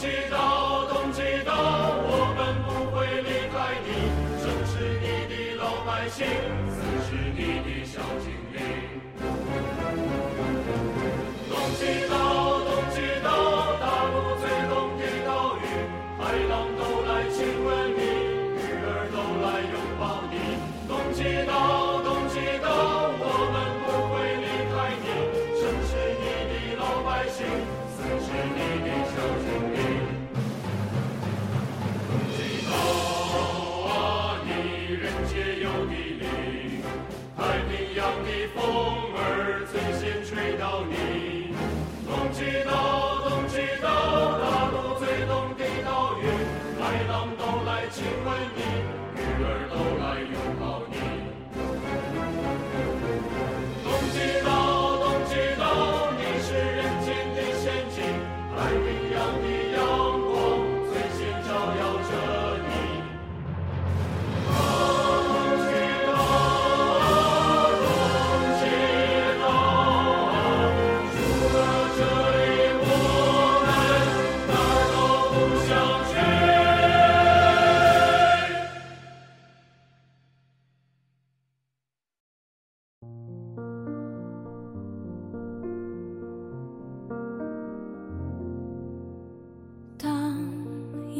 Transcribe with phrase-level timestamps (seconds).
[0.00, 3.86] 东极岛，东极岛，我们不会离开你。
[4.40, 6.24] 生是你的老百姓，
[6.70, 8.56] 死是你的小精灵。
[11.50, 12.16] 东极岛，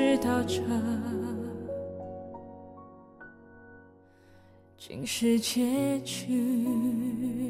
[0.00, 0.62] 知道这
[4.78, 7.49] 竟是结局。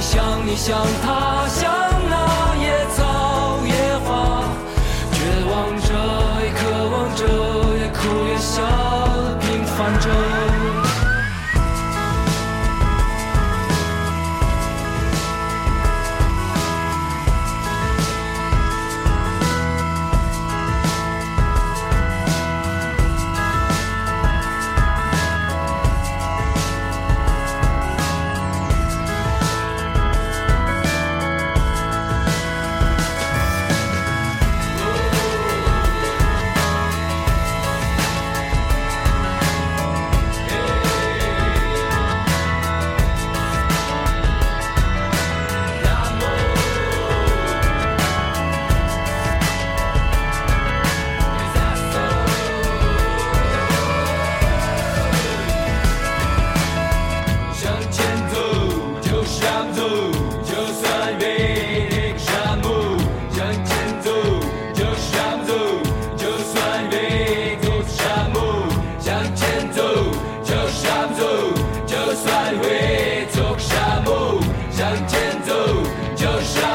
[0.00, 1.89] 想你想他想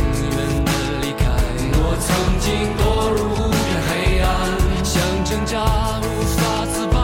[2.01, 2.81] 曾经堕
[3.11, 4.25] 入无边黑暗，
[4.83, 5.53] 想挣扎
[6.01, 6.05] 无
[6.37, 6.97] 法自拔。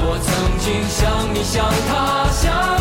[0.00, 0.28] 我曾
[0.58, 1.92] 经像你，像他，
[2.32, 2.77] 像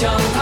[0.00, 0.39] 像你，